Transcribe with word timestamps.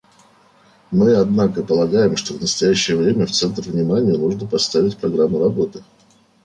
Мы, 0.89 1.13
однако, 1.15 1.61
полагаем, 1.61 2.17
что 2.17 2.33
в 2.33 2.41
настоящее 2.41 2.97
время 2.97 3.27
в 3.27 3.31
центр 3.33 3.61
внимания 3.61 4.17
нужно 4.17 4.47
поставить 4.47 4.97
программу 4.97 5.37
работы. 5.43 5.83